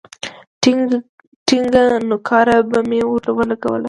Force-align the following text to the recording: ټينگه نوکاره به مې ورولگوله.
ټينگه 1.47 1.83
نوکاره 2.09 2.57
به 2.69 2.79
مې 2.89 3.01
ورولگوله. 3.07 3.75